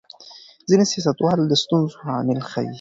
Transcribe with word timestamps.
ځینې 0.69 0.85
سیاستوال 0.91 1.39
د 1.47 1.53
ستونزو 1.63 1.97
عامل 2.11 2.39
ښيي. 2.49 2.69